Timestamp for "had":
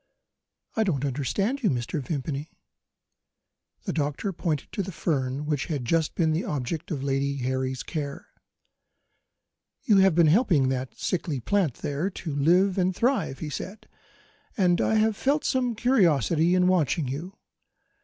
5.67-5.85